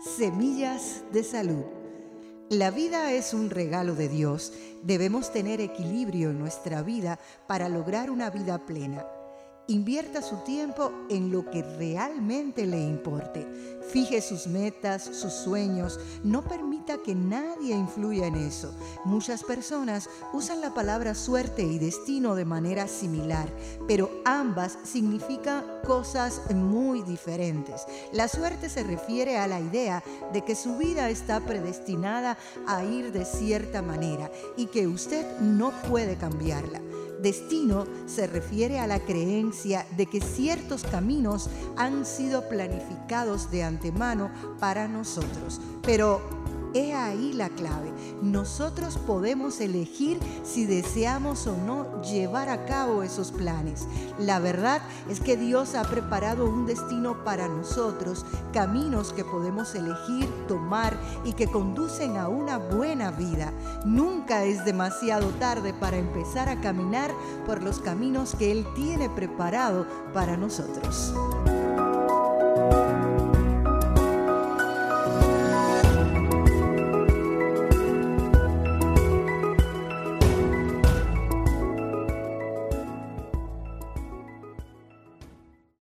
Semillas 0.00 1.04
de 1.12 1.24
salud. 1.24 1.64
La 2.50 2.70
vida 2.70 3.12
es 3.12 3.34
un 3.34 3.50
regalo 3.50 3.94
de 3.94 4.08
Dios. 4.08 4.52
Debemos 4.82 5.32
tener 5.32 5.60
equilibrio 5.60 6.30
en 6.30 6.38
nuestra 6.38 6.82
vida 6.82 7.18
para 7.46 7.68
lograr 7.68 8.10
una 8.10 8.30
vida 8.30 8.64
plena. 8.64 9.04
Invierta 9.70 10.22
su 10.22 10.36
tiempo 10.36 10.92
en 11.10 11.30
lo 11.30 11.44
que 11.50 11.62
realmente 11.62 12.66
le 12.66 12.80
importe. 12.80 13.46
Fije 13.92 14.22
sus 14.22 14.46
metas, 14.46 15.02
sus 15.02 15.34
sueños. 15.34 16.00
No 16.24 16.42
permita 16.42 16.96
que 17.04 17.14
nadie 17.14 17.76
influya 17.76 18.28
en 18.28 18.36
eso. 18.36 18.74
Muchas 19.04 19.44
personas 19.44 20.08
usan 20.32 20.62
la 20.62 20.72
palabra 20.72 21.14
suerte 21.14 21.64
y 21.64 21.78
destino 21.78 22.34
de 22.34 22.46
manera 22.46 22.88
similar, 22.88 23.46
pero 23.86 24.10
ambas 24.24 24.78
significan 24.84 25.62
cosas 25.86 26.40
muy 26.54 27.02
diferentes. 27.02 27.82
La 28.10 28.26
suerte 28.28 28.70
se 28.70 28.84
refiere 28.84 29.36
a 29.36 29.46
la 29.46 29.60
idea 29.60 30.02
de 30.32 30.42
que 30.46 30.54
su 30.54 30.78
vida 30.78 31.10
está 31.10 31.40
predestinada 31.40 32.38
a 32.66 32.84
ir 32.84 33.12
de 33.12 33.26
cierta 33.26 33.82
manera 33.82 34.30
y 34.56 34.68
que 34.68 34.86
usted 34.86 35.26
no 35.40 35.72
puede 35.90 36.16
cambiarla. 36.16 36.80
Destino 37.22 37.86
se 38.06 38.26
refiere 38.26 38.78
a 38.78 38.86
la 38.86 39.00
creencia 39.00 39.86
de 39.96 40.06
que 40.06 40.20
ciertos 40.20 40.84
caminos 40.84 41.48
han 41.76 42.06
sido 42.06 42.48
planificados 42.48 43.50
de 43.50 43.64
antemano 43.64 44.30
para 44.60 44.88
nosotros, 44.88 45.60
pero 45.82 46.47
ahí 47.08 47.32
la 47.32 47.48
clave. 47.50 47.92
Nosotros 48.22 48.98
podemos 48.98 49.60
elegir 49.60 50.18
si 50.44 50.66
deseamos 50.66 51.46
o 51.46 51.56
no 51.56 52.02
llevar 52.02 52.48
a 52.48 52.64
cabo 52.64 53.02
esos 53.02 53.32
planes. 53.32 53.86
La 54.18 54.38
verdad 54.38 54.82
es 55.08 55.20
que 55.20 55.36
Dios 55.36 55.74
ha 55.74 55.82
preparado 55.82 56.48
un 56.48 56.66
destino 56.66 57.24
para 57.24 57.48
nosotros, 57.48 58.24
caminos 58.52 59.12
que 59.12 59.24
podemos 59.24 59.74
elegir, 59.74 60.28
tomar 60.46 60.98
y 61.24 61.32
que 61.32 61.46
conducen 61.46 62.16
a 62.16 62.28
una 62.28 62.58
buena 62.58 63.10
vida. 63.10 63.52
Nunca 63.84 64.44
es 64.44 64.64
demasiado 64.64 65.28
tarde 65.40 65.74
para 65.74 65.96
empezar 65.96 66.48
a 66.48 66.60
caminar 66.60 67.12
por 67.46 67.62
los 67.62 67.78
caminos 67.80 68.34
que 68.34 68.52
Él 68.52 68.66
tiene 68.74 69.08
preparado 69.08 69.86
para 70.12 70.36
nosotros. 70.36 71.14